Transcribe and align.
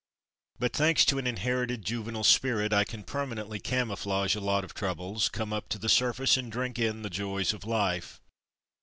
But, 0.57 0.73
thanks 0.73 1.05
to 1.05 1.19
an 1.19 1.27
inherited 1.27 1.85
juvenile 1.85 2.23
spirit, 2.23 2.73
I 2.73 2.85
can 2.85 3.03
permanently 3.03 3.59
camouflage 3.59 4.35
a 4.35 4.41
lot 4.41 4.63
of 4.63 4.73
troubles, 4.73 5.29
come 5.29 5.53
up 5.53 5.69
to 5.69 5.77
the 5.77 5.89
surface, 5.89 6.37
and 6.37 6.51
drink 6.51 6.79
in 6.79 7.03
the 7.03 7.09
joys 7.11 7.53
of 7.53 7.65
life. 7.65 8.19